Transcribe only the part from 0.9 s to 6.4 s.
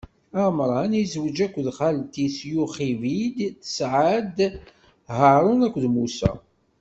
izweǧ akked xalti-s Yuxibid, tesɛa-as-d: Haṛun akked Musa.